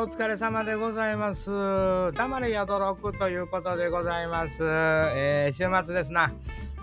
[0.00, 1.50] お疲れ様でございます。
[2.12, 4.62] 黙れやどろくということでございます。
[4.62, 6.32] えー、週末ですな。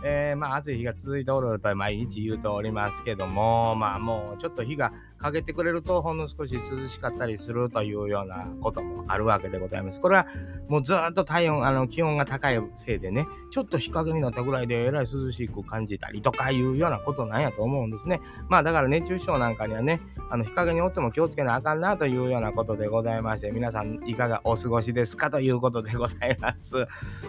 [0.04, 10.00] えー、まあ暑い日が続いておると毎日言うとおりますけども、まあもうちょっと日がかけてくれるとほんの少し涼しかったりするというようなこともあるわけでございます。
[10.00, 10.28] これは
[10.68, 18.22] もうずっと体温、あの気温が高いせいでね、ちょっと日陰になったぐらいでえらい涼しく感じたりとかいうようなことなんやと思うんですね。
[18.50, 26.88] まあだから熱中症なんかにはね、あの日陰におっても気をつけなあかんなというようなことでございまして、皆さんいかがお過ごしですかということでございます。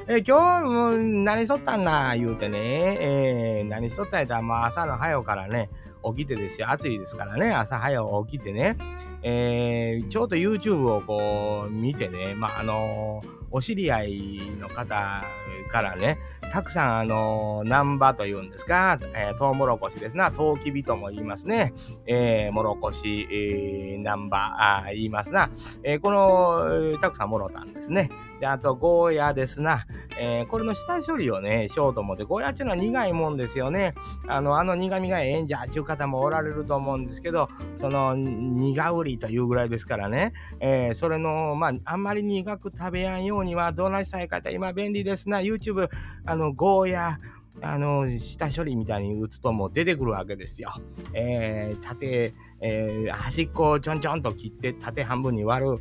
[0.08, 2.58] え今日も何しとったんな言うてね、
[3.00, 5.70] えー、何しとったんやったら、まあ朝の早うからね、
[6.04, 6.70] 起きてですよ。
[6.70, 8.76] 暑いですからね、朝早起きてね、
[9.22, 15.24] えー、ちょうど YouTube をこう見てね、まあ、あのー、お知り合いの方
[15.70, 16.18] からね、
[16.52, 21.72] たくさん、あのー、南波というんですか、えー、トウモロコシですな、トウキビとも言いますね、
[22.06, 25.50] えー、モロコシ、えー、南波、あ言いますな、
[25.82, 28.10] えー、この、たくさんもろたんですね。
[28.40, 29.86] で、あと、ゴーヤですな。
[30.18, 33.94] えー、これの下処理をね、しようと思って、ゴーヤっていうのは苦いもんですよね。
[34.26, 45.38] あの、あの苦味がええんじゃっていう方もおられると思うんですけど、その、苦売りというぐらいですからね、えー、それの、まあ、あんまり苦く食べやんようには、どないしたい方、今便利ですな。
[45.38, 45.88] YouTube、
[46.24, 47.18] あの、ゴーヤ、
[47.60, 50.70] あの、下処理みたいに打つともう出てくるわけですよ。
[51.12, 55.78] えー、縦、えー、端っこをちょんちょんと切って縦半分に割る。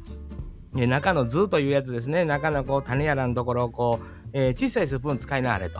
[0.78, 2.26] え中の図というやつですね。
[2.26, 5.80] 中のこう種やらのところをこう、えー、小さいスプーン使いなあれと。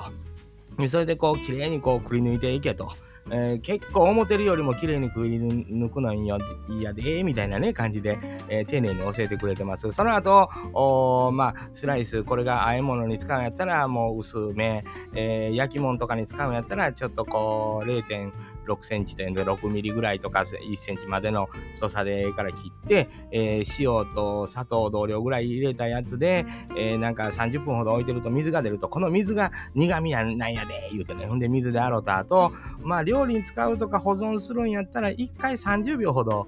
[0.88, 2.92] それでこう、綺麗にこう、くり抜いていけと。
[3.30, 6.38] えー、結構思ってるよりも綺麗にくり抜くのんや
[6.94, 8.20] で、みたいなね、感じで、
[8.50, 9.92] えー、丁寧に教えてくれてます。
[9.92, 18.32] その後、おまあ、スライス、これが和え物に使うんやったら、もう薄め、えー、焼き物とかに使うんやったら、ちょっとこう、0.
[18.68, 31.26] 6センチというので6ミリぐらいとか1センチまでの太さでから切って、えー、塩と砂糖同量ぐらい入れたやつで、えー、なんか30分ほど置いてると水が出ると、この水が苦味やなんやで、言うてね。
[31.26, 32.52] ほんで水で洗った後、
[32.82, 36.48] まあ料理に使うとか保存するんやったら1回30秒ほど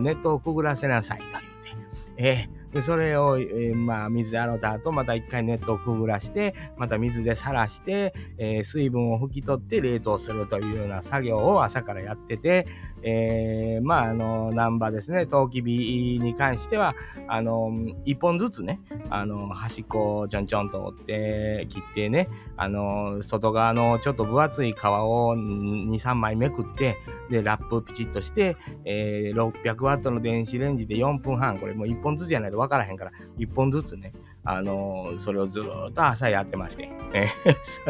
[0.00, 1.76] 熱湯をくぐらせなさいと言う
[2.16, 2.22] て。
[2.24, 12.66] えーで、それを、えー、まあ、水洗った後、また1回熱湯をくぐらして、また水でさらして、えー、水分を拭き取って冷凍するというような作業を朝からやってて、
[13.02, 16.94] えー、まあ、あの、南波ですね、トウキビに関しては、
[17.28, 17.70] あの、
[18.04, 18.80] 一本ずつね、
[19.10, 26.96] あの、端っこをちょんちょんと折って切ってね、あの、外側のちょっと分厚い皮を2、3枚めくって、
[27.30, 34.12] で、ラップピチッとして、えー、600ワットの電子レンジで4分半、これもう1本ずつじゃないと分からへんから、1本ずつね、
[34.44, 37.32] あの、それをずっと朝やってまして、ね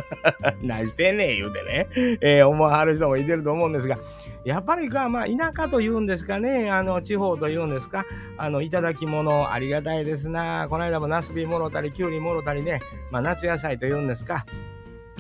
[0.62, 1.88] 何してんねん言うてね、
[2.20, 3.98] えー、思わはる人もいてると思うんですが、
[4.44, 8.04] やっぱりか、まあ、田舎というんですかね、あの、地方というんですか、
[8.36, 10.66] あの、いただき物ありがたいですな。
[10.68, 12.80] この間もナスビもろたり、きゅうりもろたりね、
[13.10, 14.44] まあ、夏野菜というんですか、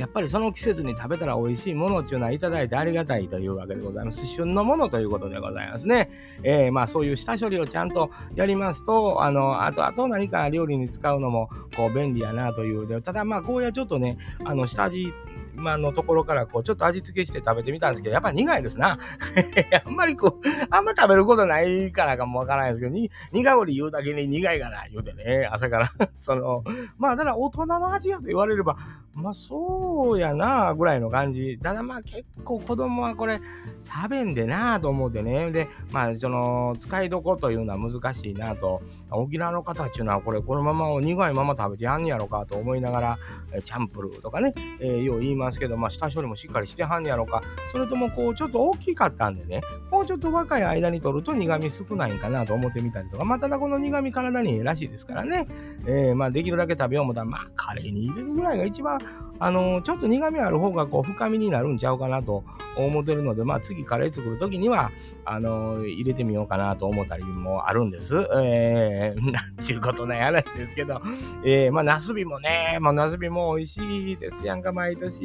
[0.02, 4.26] やっぱりその季節に食べたら美味しいものっていうのはいただいてありがたいというわけでございます。
[4.26, 6.10] 旬のものということでございますね。
[6.42, 15.14] えー、まあそういう下処理をちゃんとやりますと、あの、あと、あと何か料理に使うのもこう便利やなというで、ただまあゴーヤちょっとね、あの下地
[15.54, 18.98] まあのところからこうちょっと味付けして食べてみたんですけど、やっぱ苦いですな。
[19.84, 26.64] あんまりこう、あんま食べることないからかもわからないですけど、に苦うり言うだけに苦いかな、言うてね、朝から その、
[26.98, 28.76] まあ、ただ大人の味やと言われれば、
[29.14, 31.58] まあそうやなあ、ぐらいの感じ。
[31.62, 33.40] ただまあ結構子供はこれ
[33.86, 35.50] 食べんでなあと思ってね。
[35.50, 38.80] で、まあその使いどこというのは難しいなと。
[39.10, 43.18] 沖縄の方っていうのはこれこのまま苦いまま食べてやんやろかと思いながら、
[43.62, 47.42] チャンプルーとかね、えー、よう言いますますけど、まあ下処理もしっかりしてはんやろか。
[47.66, 49.60] それともこうちょっと大きかったんでね、
[49.90, 55.46] もうちょっと若い間に取ると苦味少ないんかなと思ってみたりとか、まあただこの苦味体にええらしいですからね。
[55.86, 58.98] えー、まあできるだけ食べよう思ったら、まあカレーに入れるぐらいが一番
[59.38, 62.44] あのちょっと苦味ある方がこう深みになるんちゃうかなと
[62.76, 64.90] 思ってるので、まあ次カレー作る時には、
[65.24, 68.14] あの入れてみようかなと思ったりもあるんです。
[68.42, 71.00] えー、なんちゅうことない話ですけど、
[71.44, 75.22] えー、まあナスビもね、まあナスビも美味しいですやんか、毎年。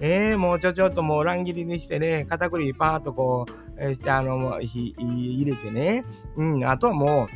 [0.00, 6.04] えー、もうちょちょっともう乱切りにしてね、片栗パーッとこう、えー、して、あの、火入れてね、
[6.36, 7.28] うん、あとはも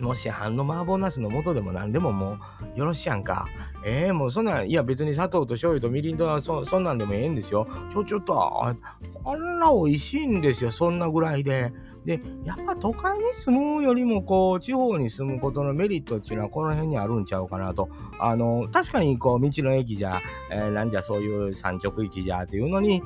[0.00, 2.38] う、もし半の麻婆茄子の素でも何でもも
[2.74, 3.22] うよろしいやん。
[3.22, 3.46] か。
[3.84, 4.46] えー、もうそん。
[4.46, 6.16] なん、いや別に砂糖と醤油とみりん。
[6.16, 6.82] とそそん。
[6.82, 6.98] なん。
[6.98, 7.36] でもええん。
[7.36, 7.68] ですよ。
[7.92, 9.60] ちょ、ちょっと、ああん。
[9.60, 10.40] な美味しいん。
[10.40, 10.98] ですよ、そん。
[10.98, 11.72] なぐらいで。
[12.04, 17.88] で、やっぱ都会に住むよりも、こう、地方に住むことのメリットっていうのはこの辺にあるんちゃうかなと。
[18.18, 20.20] あの、確かにこう、道の駅じゃ、
[20.50, 23.02] えー、なんじゃそういう産直市じゃっていうのに、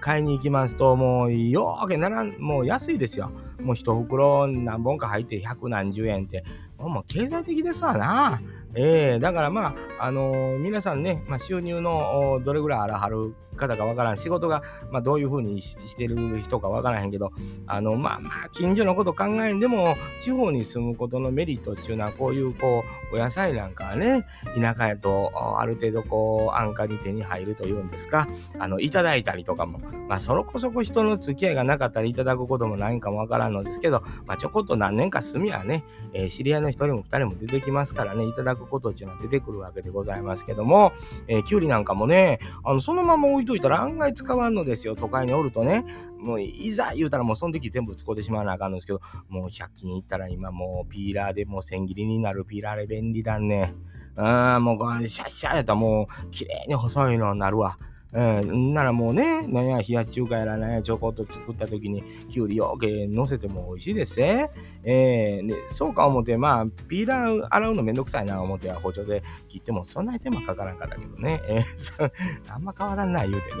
[0.00, 3.32] 買いに行きますと、もう、よーけならん、もう安いですよ。
[3.60, 6.44] もう一袋何本か入って百何十円って、
[6.78, 8.40] もう経済的ですわな。
[8.74, 17.32] えー、だからまあ、あのー、皆さんね、まあ、収入のどれぐらいあらはる方かわからん、仕事が、まあ、どういうふうにしてる人かわからへんけど、
[17.66, 24.26] あの、まあまあ、近所のこと考えんでも、地方に住むことのメリットっていうのは、こういう、こう、お野菜なんかはね、
[24.56, 28.28] 田舎やと、ある程度、こう、安価に手に入るというんですか、
[28.58, 40.92] あの、いただいたりとかも、まあ、そろこそこ人の付き合いがなかったりいただくこともないんかもわからんのですけど、まあ、ちょこっと何年か住みはね、えー、知り合いの一人も二人も出てきますからね、いただくことっていうのは出てくるわけでございますけども、
[41.28, 44.96] えー、きゅうりなんかもね、あの、そのまま置いといたら案外使わんのですよ。
[44.96, 45.84] 都会におるとね、
[46.18, 53.74] もういざ言うたらもうその時全部使ってしまわなあかんのですけど、もう100均行ったら今もうピーラーでもう千切りになるピーラーで便利だね。
[54.16, 54.24] うん、
[54.62, 57.78] もうシャッシャーやったらもう綺麗に細いのになるわ。
[58.12, 64.50] えー、ならもうね、なんや冷やし中華やらなんやちょこっと作った時にきゅうりよけ乗せても美味しいですね。
[64.82, 72.10] えー、でそうか思って、まあ、ピーラー洗うのめんどくさいな思って包丁で切ってもそんなに手間かからんかったけどね、えー、
[72.48, 73.54] あんま変わらんない言うてね、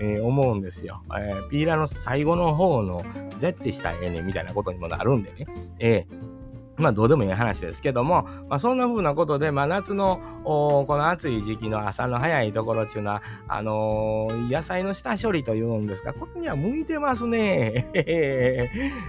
[0.00, 1.02] えー、思うんですよ。
[1.18, 5.46] えー、ピーラーの最後の方のどうやってしたらええねんみたいなことにもなるんでね。
[5.78, 6.33] えー
[6.76, 17.88] まあどうでもいい話ですけども、まあそんな風なことで、まあ夏のこの暑い時期の朝の早いところっていうのは、あのー、野菜の下処理というんですか、これには向いてますね。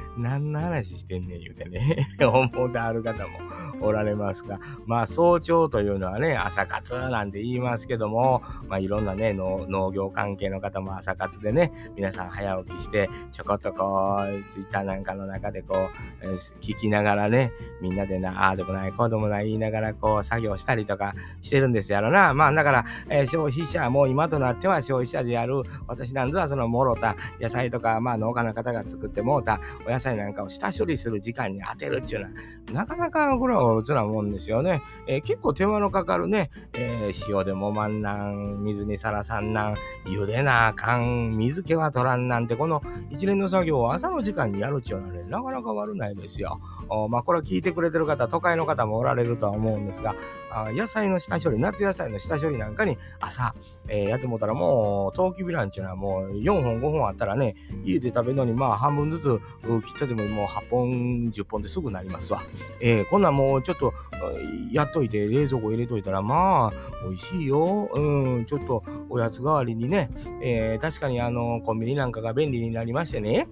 [0.18, 3.40] 何の話してんねん言うてね、 思うてある方も
[3.82, 15.90] おられますが、まあ早朝というのはね、朝活なんて言いますけども、まあいろんなね、農業関係の方も朝活でね、皆さん早起きして、ちょこっとこう、ツイッターなんかの中でこ
[16.24, 16.28] う、
[16.62, 17.52] 聞きながらね、
[17.82, 22.34] みんなでな、ああでもない、こうでもない言いながらこう作業したりとかしてるんですやろな。
[22.34, 32.32] まあだから、えー、消費者、もう今となっては消費者である私なんぞはそのもろた野菜とか、まあ農家の方が作ってもうたお野菜なんかを下処理する時間に当てるっていうのは、
[32.74, 34.82] なかなかこれはおつなもんですよね。
[35.08, 39.76] えー、結構手間のかかるね、えー、塩でもまんなん、水にさらさんなん、
[40.06, 46.60] 茹でなあかん、水気は取らんなんて、この一連の作業を朝の時間にやるっていうのはね、なかなか悪ないですよ。
[47.10, 50.16] まあこれ聞いてくれてる方、都会の方もおられるとは思うんですが、
[50.52, 53.54] あ野菜の下処理、夏野菜の下処理なんかに朝、
[53.88, 60.90] えー、やってもたらもう、陶器ビランチュはもう4本5本あったらね、家で食べるのにまあ半分ずつ切っててももう8本、
[61.32, 62.42] 10本ですぐなりますわ。
[62.80, 63.94] えー、こんなんもうちょっと
[64.72, 67.90] やっといて冷蔵庫入れといたらまあ美味しいよ。
[67.94, 70.10] うん、ちょっとおやつ代わりにね、
[70.42, 73.48] えー、確かにあのコンビニなんかが便利になりましてね、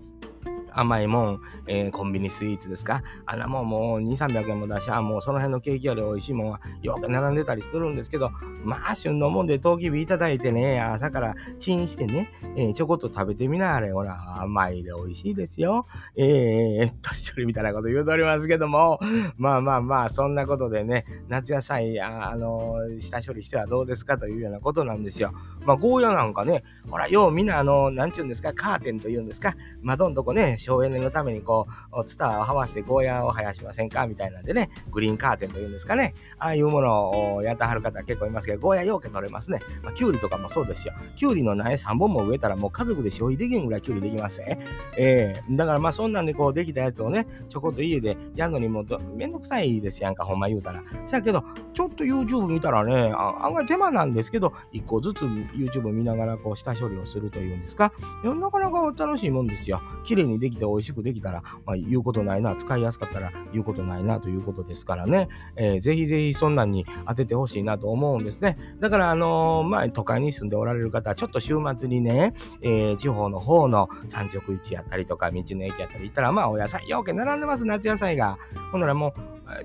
[0.75, 3.04] 甘いもん、えー、コンビニスイーツですか？
[3.25, 8.31] あんなもんもう2、300円も出しゃ、もうその辺のケーキより美味しいもんはよく並んでたりするんですけど、
[8.64, 15.86] まあ旬のもんで陶器火いただいてね、朝からチンしてね、えー、ちょこっと食べてみなあれ、ほら、甘いで美味しいですよ。
[16.16, 19.00] えー、年寄りみたいなこと言うとおりますけども、
[19.38, 25.34] まあまあまあ、そんなことでね、夏野菜、あ、あのー、下処理してはどうですかというようなことなんですよ。
[25.66, 36.13] まあ、ゴーヤなんかね、ほら、ようみんな、あの、なんちゅうんですか、カーテンというんですか、窓んとこね、省エネのためにこう、ツタをはわしてゴーヤを生やしませんかみたいなんでね、グリーンカーテンというんですかね。
[36.39, 39.60] ああいうものをやってはる方結構いますけど、ゴーヤようけ取れますね。
[39.81, 40.94] まあ、キュウリとかもそうですよ。
[41.15, 44.59] キュウリの苗3本も植えたらもう家族で消費できんぐらいキュウリできますね。
[44.97, 48.83] ええー、だからまあそんなんでこうできたやつをね、ちょこっと家でやるのにも
[49.16, 50.83] めんどくさいですやんか、ほんま言うたら。
[51.06, 57.94] せやけど、ちょっと YouTube 見たらね、あ案外手間なんですけど、1個ずつ YouTube 見ながらこう下処理をするというんですか。
[58.23, 59.81] なかなか楽しいもんですよ。
[60.04, 68.57] 綺麗にできて美味しくできたら、まあ、言うことないな、使いやすかったら言うことないなということですからね、えー、ぜひぜひそんなんに当ててほしいなと思うんですね。
[68.80, 78.38] だから、あのー、まあ、都会に住んでおられる方、ちょっと週末にね、えー、地方の方の三直市やったりとか、道の駅やったり行ったら、まあ、お野菜、ようけ並んでます、夏野菜が。
[78.72, 79.14] ほんならも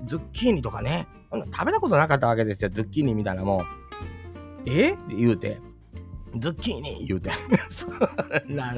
[0.03, 3.65] う、ズッキーニとかね、食べたことなかったわけですよ、ズッキーニみたいなもん。
[4.65, 4.93] え？
[4.93, 5.61] って言うて。
[6.37, 7.31] ズッキーニ言うて。
[8.47, 8.75] な、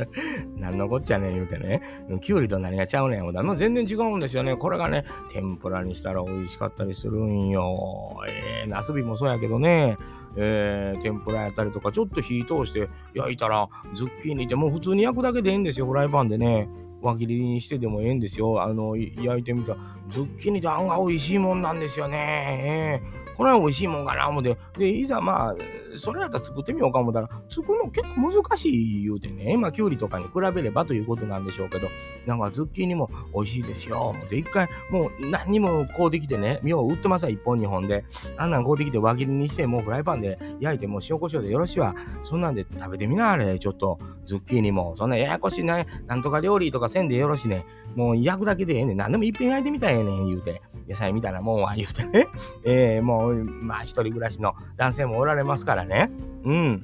[0.55, 1.81] なんのこっちゃねん言うてね。
[2.21, 3.23] キュウリと何がちゃうねん。
[3.23, 4.55] もう全然違うんですよね。
[4.55, 8.21] これがね、天ぷらにしたら美味しかったりするんよ。
[8.27, 9.97] えー、ナスビもそうやけどね。
[10.37, 15.87] えー、天ぷらやったりとか、ちょっと火通して焼いたら、ズッキーニってもう普通に焼くだけでいいんですよ。
[15.87, 16.69] フライパンでね。
[17.01, 18.61] 輪切りにしてでもええんですよ。
[18.61, 23.01] あの、焼いてみたら、ズッキーニって案外美味しいもんなんですよね。
[23.03, 24.57] えー、これは美味しいもんかな思って。
[24.77, 25.55] で、いざまあ、
[25.95, 28.69] それやったら作ってみようか思ったら、作るの結構難し
[28.99, 31.87] い言うてね、まあ、きゅうりとかに比べればということなんでしょうけど、
[32.25, 34.13] なんかズッキーニも美味しいですよ。
[34.13, 38.05] もうで、一回、もう何にもこうできてね、よう売ってますわ、1本2本で。
[38.37, 41.95] あんなんこうできて輪切りにして、もうフライパンで焼いて、もう塩コショウでよろしいわ。
[42.21, 44.95] そんなんで食べてみな、あれ、ちょっと、ズッキーニも。
[44.95, 47.65] そんなややこしいね、なんとか料理とかせんでよろしいね。
[47.95, 48.97] もう焼くだけでええねん。
[48.97, 50.61] 何でも一品焼いてみたらええねん、言うて。
[50.87, 52.27] 野菜みたいなもんは言うてね。
[52.63, 56.09] えー、もう、まあ、一人暮らしの男性もおられますからね。
[56.43, 56.81] うん。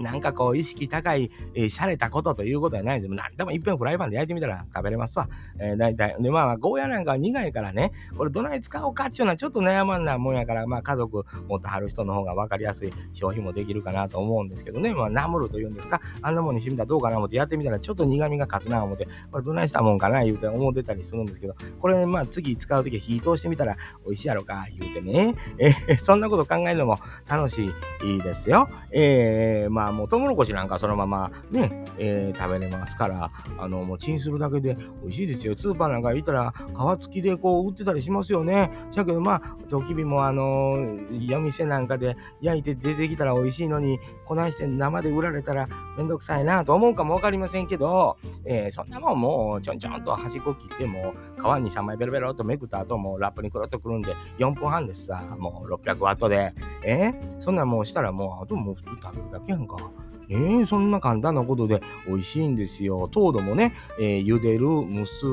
[0.00, 3.14] なんかこう、意識高い、えー、洒落たことということはないんです。
[3.14, 5.28] 何でもいっぺんフライパンで焼いてみたら食べれますわ。
[5.58, 6.16] えー、大体。
[6.20, 14.94] で、まあ、ゴーヤなんかは苦いからね、これどない使おうかっていうのはちょっと悩まんなもんやから、まあ、家族持ってはる人の方が分かりやすい消費もできるかなと思うんですけどね。
[14.94, 25.34] まあ、ナムルというんですか、あんなもんにしてみたらどうかな思ってやってみたらちょっと苦味が勝つな思って、これどないしたもんかな言うて思ってたりするんですけど、これ、まあ、次使うとき火通してみたら美味しいやろか言うてね。
[25.58, 26.98] えー、そんなこと考えるのも
[27.28, 27.70] 楽し
[28.02, 28.68] いですよ。
[28.90, 35.56] えー、まあ、あもうトウモロコシなんかそのままね、えー、食べれますから、あの、もうチンするだけで美味しいですよ。
[35.56, 36.52] スーパーなんか行ったら
[36.96, 38.70] 皮付きでこう売ってたりしますよね。
[38.94, 55.36] だけどまあ、トキビもあのー、夜店なんかで焼いて出てきたら美味しいのに、こないして生で売られたらめんどくさいなと思うかもわかりませんけど、えー、そんなもんもうちょんちょんと端っこ切っても皮に3枚ベロベロとめくった後もラップにくるっとくるんで4分半ですさ。
[55.38, 56.54] もう600ワットで。
[56.82, 59.73] えー、そんなもうしたらもうあともう普通食べるだけやんか。
[59.74, 60.13] 广。
[60.28, 63.08] えー、そんな簡単なことで美味しいんですよ。
[63.08, 65.26] 糖度もね、えー、茹でる、蒸す、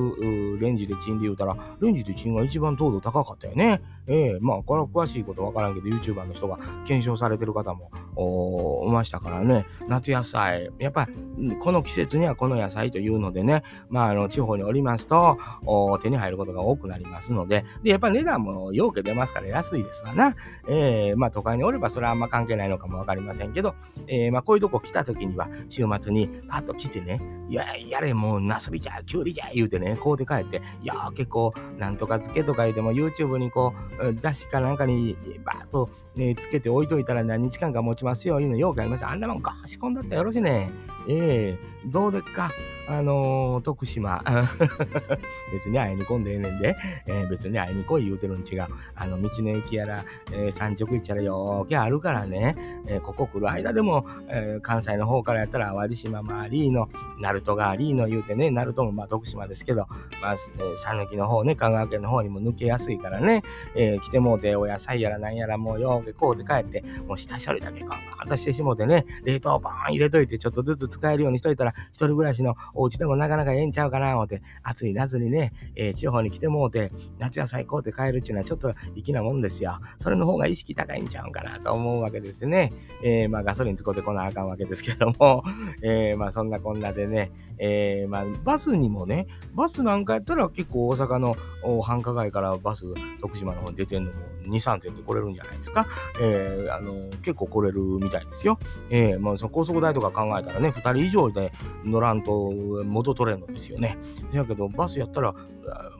[0.59, 3.81] レンジでチンで言うたら、レンジでチンが一番糖度高かったよね。
[4.07, 7.91] えー、まあ、これは詳しいことわからんけど、YouTuber の人が検証されてる方も
[8.87, 9.65] いましたからね。
[9.87, 11.07] 夏野菜、やっぱ
[11.37, 15.37] り、この季節にはこの野菜というのでね、まあ、あの、地方におりますと、
[16.01, 20.35] 手に入ることが多くなりますので、で、やっぱり値段もようけ出ますから安いですわな。
[20.67, 23.75] えー、まあ、都会におればそれはあんま関係ないのかもわかりませんけど、
[24.07, 39.05] えー、まあ、こういうとこ来た時には、週末にパッと来てね、いや、やれ、もう、なすびじゃ、きゅうりじゃ、言うてね、こうで帰って、いや、結構、なんとか漬けとか言うても、YouTube にこう、だしかなんかに、バーッと、ね、つけて置いといたら何日間か持ちますよ、いうのよくあります。
[39.05, 40.71] あんなもん、ガー仕込んだったらよろしいね。
[41.07, 42.51] ええー、どうでっか？
[42.87, 44.21] あのー、徳島。
[45.53, 48.67] 別に会いに来んでええねんで、えー、別に会いに来い言うてるに違う。
[48.95, 56.89] あの、道の駅やら、えー、山直市やらよーけあるからね、えー、ここ来る間でも、えー、関西の方からやったら淡路島もありの、
[57.21, 59.87] 鳴門がありの言うてね、鳴門もまあ徳島ですけど、
[60.21, 60.35] まあ、
[60.75, 63.43] 讃岐の方ね、香川県の方にも抜けやすいからね、
[63.75, 79.79] えー、来てもうてお野菜やらなんやらもうよーけこうで帰って、もう下処理だけガンガンとしてしもうてね、冷凍バーン入れといてちょっとずつ使えるようにしといたら、一人暮らしのお家でもなかなかええんちゃうかな思って、暑い夏にね、えー、地方に来てもうて、夏野菜買うて帰るっていうのはちょっと粋なもんですよ。
[79.97, 82.73] それの方が意識高いんちゃうかなと思うわけですね。
[83.03, 85.43] えー、まあガソリン使うてこなあかんわけですけども、
[85.81, 91.35] えー、まあそんなこんなでね、えー、まあバスにもね、バスなんかやったら結構大阪の
[91.81, 92.85] 繁華街からバス
[93.19, 94.17] 徳島の方に出てんのも
[94.51, 95.87] 2、3点で来れるんじゃないですか。
[96.19, 98.59] えー、あの結構来れるみたいですよ。
[98.89, 101.51] えー、まあその高速代とか考えたらね、2人以上で
[101.83, 102.51] 乗らんと
[102.85, 103.97] 元取れんのですよね。
[104.33, 105.33] だけど、バスやったら、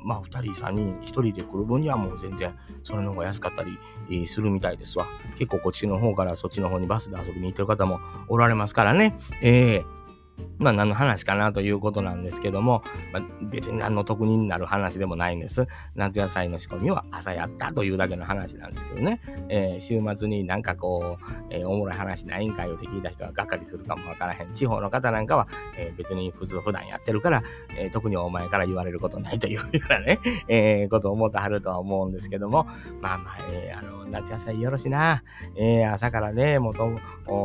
[0.04, 5.06] まあ、2人、3人、1人で来る分にはもう全然、それの方が安かったりするみたいですわ。
[5.38, 9.18] 結構こっちの方からそっちの方にバスで遊びに行ってる方もおられますからね。
[9.42, 10.01] えー
[10.58, 15.68] まあ何の話かなということなんですけども、まあ、別に何の得になる話でもないんです。
[15.96, 24.54] 夏野菜の仕込みは朝やったというだけの話なんですけどね、えー、週末になんかこう、えー、おもろい話ないんかよって聞いた人はがっかりするかもわからへん。
[24.54, 27.44] 地方の方なんかは、えー、別に普通普段やってるから、
[27.76, 32.66] え特にお前から言われることないというようなね、えことを思ってはるとは思うんですけども、
[33.02, 35.24] まあまあ、えあの、夏野菜よろしいな。
[35.56, 37.00] え朝からね、もうと、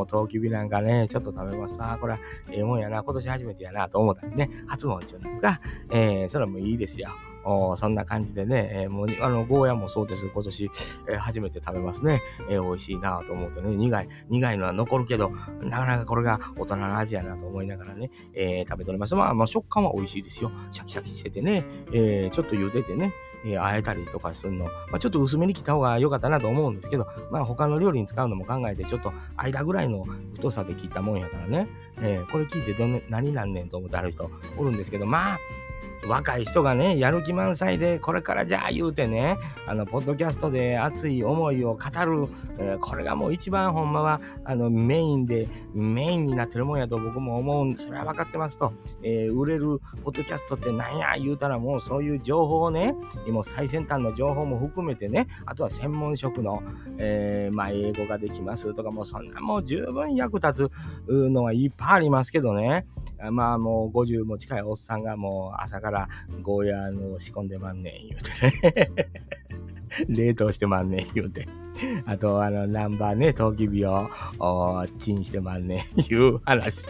[0.07, 2.19] とうきびなんかね、ちょっと食べますあこれは
[2.51, 3.03] ええもんやな。
[3.03, 7.11] 今年初めてやなと思ったりね、初詣中ですが、えー、それもいいですよ。
[7.77, 10.27] そんな感じでね、えー、もう、あの、ゴーヤもそうです。
[10.27, 10.71] 今年、
[11.09, 12.21] えー、初めて食べますね。
[12.51, 15.31] えー、美味しいなと思うとね、苦い、苦いのは残るけど、
[15.63, 19.15] なかなかこれが大人の味やなと思いながらね、えー、食べております。
[19.15, 20.51] まあ、まあ、食感は美味しいですよ。
[20.73, 23.13] シャキシャキしててね、えー、ちょっと茹でてね、
[23.47, 31.69] えー、あえたりとかするの、まあ、ちょっと薄めに切った方が良かったなと思うんですけど、まあ、他の料理に使うのも考えて、ちょっと間ぐらいの太さで切ったもんやからね、
[32.01, 35.39] えー、これ聞いてど、何なんねんと思ってある人おるんですけど、まあ、
[36.09, 48.73] 若い人がね、やる気満載で、これからじゃあ言うてね、あの、ポッドキャストで熱い思いを語る、えー、これがもう一番ほんまは、あの、メインで、メインになってるもんやと僕も思うんそれは分かってますと、
[49.03, 52.95] えー、売れるポッドキャストってなんや言うたらもうそういう情報をね、
[53.29, 56.63] もう最先端の情報も含めてね、あとは専門職の、
[56.99, 62.87] えー、まあ、英語ができますとか、もうそんなもう十分役立つのはいっぱいありますけどね、
[63.31, 65.96] まあもう50も近いおっさんがもう朝から
[66.43, 69.07] ゴーヤーの仕込んでまんねん言うてね
[70.09, 71.49] 冷凍してまんねん言うて。
[72.07, 74.09] あと、あの、ナンバーね、トウキビを
[74.97, 76.87] チンしてまんねんいう話。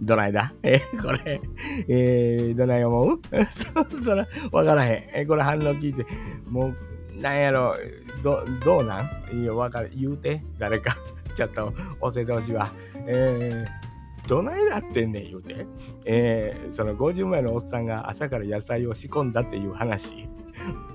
[0.00, 0.52] どないだ？
[0.62, 1.40] え、これ、
[1.88, 3.20] えー、どない思う？
[3.50, 3.66] そ、
[4.02, 5.20] そら、わからへん。
[5.22, 6.06] え、これ反応聞いて、
[6.48, 7.74] もう、なんやろ、
[8.22, 9.42] ど、どうなん？
[9.42, 9.90] いや、わかる。
[9.96, 10.96] 言うて、誰か。
[11.34, 12.72] ちょっと教えてほしいわ。
[13.06, 13.87] えー
[14.28, 15.66] どないなってんねん言うて、
[16.04, 20.28] えー、その50前のおっさんが朝から野菜を仕込んだっていう話、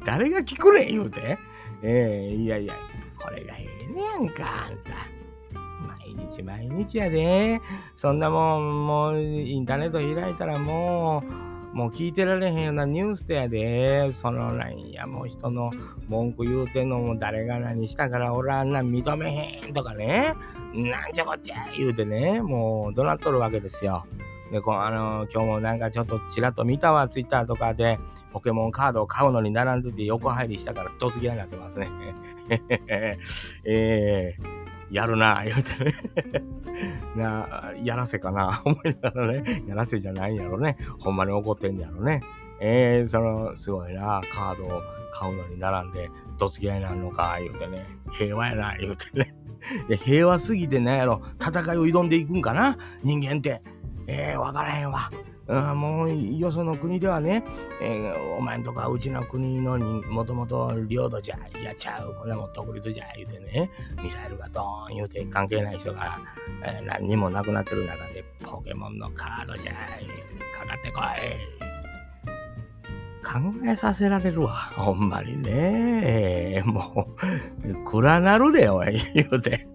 [0.05, 1.39] 誰が聞くねん言うて、
[1.81, 2.75] えー、いやいや、
[3.17, 4.93] これがええねやんか、あんた。
[5.87, 7.59] 毎日毎日やで。
[7.95, 15.71] そんなもん、もうインターネット開いたらもう、もう聞いてられへんようなニュースでやで、そのなんや、もう人の
[16.07, 20.35] 文句言うてんのも誰が何したから俺あんな認めへんとかね、
[20.73, 24.05] なんじゃこっちゃ言うてね、もう怒鳴っとるわけですよ。
[24.51, 27.97] で、こあの今日もなんかちょっとちらっと見たわ、ツイッターとかで、
[28.31, 31.89] ポケモンカードを買うのに並んでて横入りしたから突撃になってますね。
[33.65, 34.62] えー
[34.93, 35.95] やるな、言うてね
[37.17, 40.77] な、やらせかな、 思いながらね、やらせじゃないんやろね。
[40.99, 42.21] ほんまに怒ってんやろね。
[42.61, 44.81] えー、その、すごいな、カードを
[45.11, 49.35] 買うのに並んで、どつき合いなんのか、言うてね、平和やな、言うてね。
[49.89, 53.63] いや平和すぎてなんやろ、戦いを挑んでいくんかな、人間って。
[54.05, 55.09] えー、わからへんわ。
[55.47, 57.43] うん、もうよその国ではね、
[57.81, 63.69] えー、お前んとかうちの国のもともと領土じゃ、いやちゃう、これも独立じゃ、言うてね、
[64.01, 66.19] ミサイルがドーン言うて関係ない人が、
[66.63, 71.63] えー、何人も亡くなってる中で、ポケモンのカードじゃ、かかってこい。
[73.23, 74.53] 考えさせられるわ。
[74.75, 76.61] ほんまにね。
[76.65, 77.07] も
[77.65, 79.67] う、暗なるで、おい、言うて。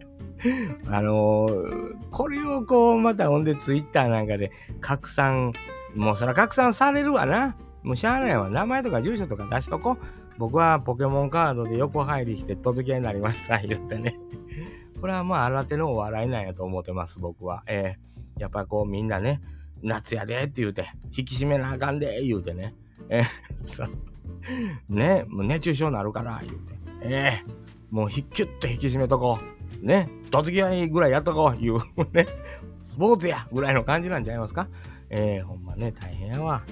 [0.86, 2.27] あのー、こ
[2.58, 5.52] をこう、またほんでツイッターなんかで拡散、
[5.94, 7.56] もうそら拡散されるわな。
[7.82, 8.50] もうしゃあないわ。
[8.50, 9.98] 名前とか住所とか出しとこう。
[10.38, 14.18] 僕はポケモンカードで横入りして突撃になりました、 言ってね。
[15.00, 17.64] これはまあ新手のお笑いなんやと思ってます、僕は。
[17.66, 19.40] えー、やっぱこうみんなね、
[19.82, 22.74] 夏やでって言うて、引き締めなあかんで、言うてね。
[23.08, 23.24] えー、
[23.66, 23.90] そう。
[24.88, 26.72] ね、もう熱中症になるから、言うて。
[27.02, 29.57] えー、もうひっきゅっと引き締めとこう。
[29.80, 31.78] ね、突撃合いぐらいやっとこう、いう、
[32.12, 32.26] ね、
[32.82, 34.68] スポーツやぐらいの感じなんちゃいますか？
[35.10, 36.62] えー、ほんまね、大変やわ。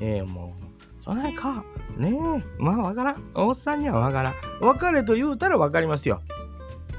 [0.00, 0.64] えー、もう、
[0.98, 1.64] そないか。
[1.96, 3.30] ねえ、まあわからん。
[3.34, 4.34] おっさんにはわからん。
[4.60, 6.22] 別れと言うたらわかりますよ。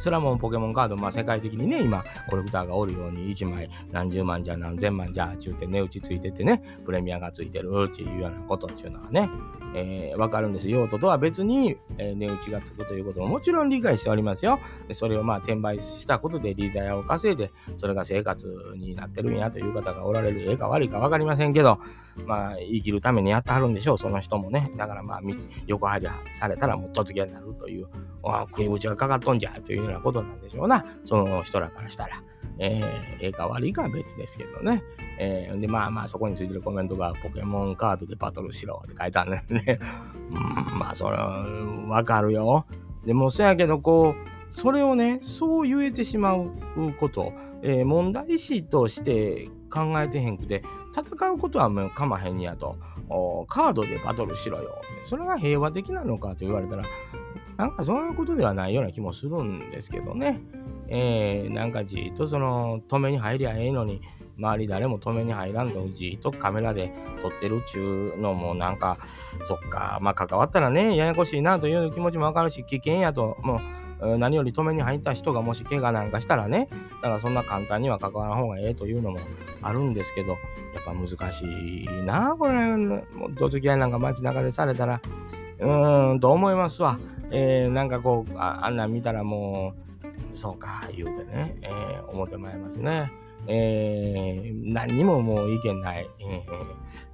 [0.06, 9.32] それはもうポケモンカード、まあ世界的にね、今、コレクターがおるように、1枚何十万じゃ何千万じゃ、ちゅうて値打ちついててね、プレミアがついてるっていうようなことっていうのはね、
[9.74, 10.70] えー、わかるんです。
[10.70, 14.60] 用途とは別に、えー、値打ちがつくということももちろん理解しておりますよ。
[14.88, 21.80] でそれをまあ転売したことでリザヤを稼いで、それが生活になってるんやという方がおられる、ええか悪いかわかりませんけど、
[22.26, 24.72] まあ生きるためにやってはるんでしょう、その人もね。
[24.78, 25.22] だからまあ、
[25.68, 27.88] 横入りされたらもう突撃になるという、
[28.24, 30.86] あ食いぶちがかかっとんじゃというようなことなんでしょうな。
[31.03, 32.21] その人らからしたら。
[32.58, 34.84] えー、えか悪いかは別ですけどね。
[35.19, 39.79] えー、で、まあまあ、そこについてるコメントが、ポケモンカードでバトルしろって書いてあるんでね。
[40.31, 40.34] う
[40.75, 41.45] ん、まあ、それは、
[41.88, 42.65] わかるよ。
[43.05, 46.51] でも、そやけど、こう、それをね、そう言えてしまう
[46.99, 50.63] こと、えー、問題視として考えてへんくて、
[50.95, 52.77] 戦うことはもうかまへんやと、
[53.47, 56.84] カードでバトルしろよって、それが平和的なのかと言われたら、
[57.58, 60.41] なんかそういうことではないような気もするんですけどね。
[60.88, 64.02] えー、なんかじっとその止めに入りゃええのに、
[64.38, 68.98] 周り誰も止めに入らんとじっとカメラで撮ってるっちゅうのもなんか、
[69.41, 73.62] そっか、まあ関わったらね、ややこしいなという気持ちもわかるし、危険やと、も
[74.02, 76.68] う何より止めに入った人がもし怪我なんかしたらね、
[77.02, 79.20] だからそんな簡単には関わらん方がええというのも
[79.62, 80.38] あるんですけど、や
[80.82, 85.02] っぱ難しいな、これ、もうどつき合いなんか街中でされたら、
[85.60, 87.00] うーんと思いますわ。
[87.36, 89.74] えー、なんかこうあ、あんなん見たらも
[90.34, 93.12] う、そうか、言うてね、えー、思ってまいりますね。
[93.48, 96.41] えー、何にももう意見ない、えー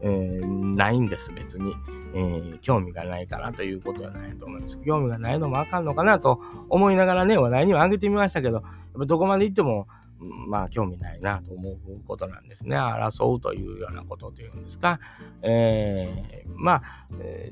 [0.02, 1.74] えー、ないんです、別に、
[2.14, 2.60] えー。
[2.60, 4.80] 興味がないからということはないと思います。
[4.80, 8.64] 興味がないのもあかんのかなと思いながらね、話題には上げてみましたけど、やっ
[9.00, 9.88] ぱどこまで行っても、
[10.22, 12.78] まあ興味ないなと思うことなんですね。
[12.78, 15.00] 争うというようなことというんですか。
[15.42, 16.84] えー、まあ、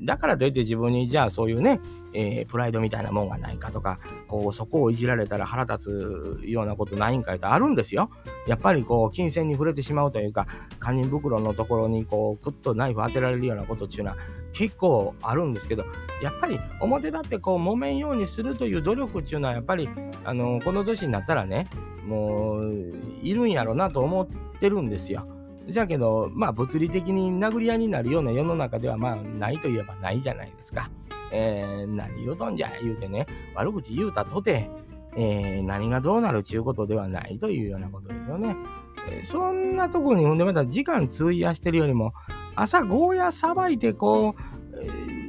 [0.02, 1.80] だからといって自分にじゃあそういうね、
[2.14, 8.10] えー、プライドみたいなもんがないかとか、こうそこをいじられたら腹立つようなことないんかいとあるんですよ。
[8.46, 10.46] やっぱりこう金銭に触れてしまうというか、
[10.80, 14.16] 堪忍袋のところにこうクッとナイフ当てられるようなことっていうのは
[14.52, 15.84] 結構あるんですけど、
[16.22, 19.88] やっぱり表立ってこう揉めんようにするという努力っていうのはやっぱり
[20.24, 21.68] あのこの年になったらね、
[22.06, 25.26] もういるんやろうなと思ってるんですよ。
[25.68, 30.90] じゃけど、まあ物理的に殴り合いになるような世の中ではまあないといえばないじゃないですか。
[31.32, 34.68] えー、何言うとんじゃ言うてね、悪口言うたとて、
[35.16, 38.56] えー、何がどうなるちゅうことではないというようなことですよね。
[39.22, 42.12] そんなとこにほんでまた時間費やしてるよりも、
[42.54, 44.50] 朝ゴーヤさばいてこう、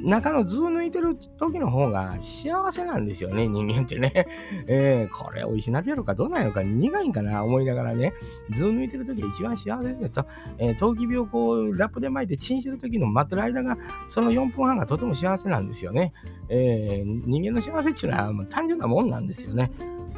[0.03, 4.27] 中の図抜いてる時の方が幸せなんですよね、人間ってね。
[4.67, 8.13] えー、これ美味しなるやろかどうなんやろか苦いんかな思いながらね、
[8.49, 10.25] 図抜いてる時が一番幸せですよと、
[10.57, 16.13] えー、陶器病をこうラップで巻いてチンしてる時の待ってる間が、その4分半がとても幸せなんですよね。
[16.49, 19.71] えー、人間の幸せっていうのはもう単純なもんなんですよね。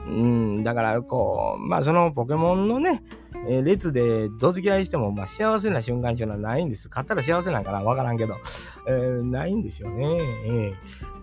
[0.06, 3.04] うん、だからこう、まあそのポケモンのね、
[3.48, 6.88] えー、列でどつき合いしても、まあ、幸せな瞬間っていうのはないんです。
[6.88, 8.38] 勝ったら幸せなんかなわからんけど、
[8.88, 10.06] えー、ないんですよね。
[10.46, 10.76] えー、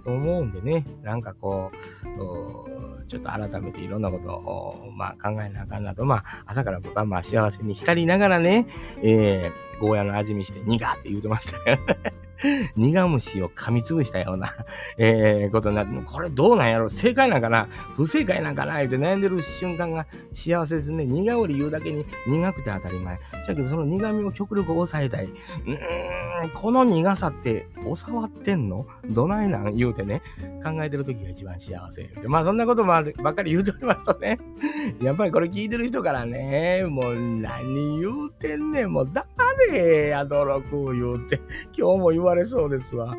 [0.02, 8.66] そう思うんでね、なんかこう、ちょっと改めていろんなことを、まあ、考えなあかんなと、まあ、朝から僕はまあ幸せに浸りながらね、
[9.02, 11.58] えー、ゴーヤの味見して、苦って言うてました。
[12.76, 14.54] 苦虫を噛みつぶしたような、
[14.98, 16.88] えー、ことになって、これどうなんやろ？
[16.88, 17.68] 正解なんかな？
[17.96, 18.82] 不正解なんかな？
[18.82, 21.04] って悩んでる瞬間が幸せですね。
[21.04, 23.16] 苦を理由だけに苦くて当たり前。
[23.16, 25.26] だけどその苦味を極力抑えたい。
[25.26, 28.86] うーん、この苦さって収まってんの？
[29.08, 29.76] どないなん？
[29.76, 30.22] 言うてね、
[30.64, 32.10] 考えてる時が一番幸せ。
[32.26, 34.38] まあそんなことばっかり言うておりますとね、
[35.02, 41.40] やっぱりこれ聞いてる人からね、もう何言うてんねん、もう誰や、泥く言うて、
[41.76, 43.16] 今日も言わわれそうですわ。